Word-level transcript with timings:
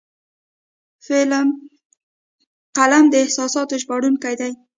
قلم 2.77 3.05
د 3.11 3.15
احساساتو 3.23 3.73
ژباړونکی 3.81 4.35
دی 4.39 4.51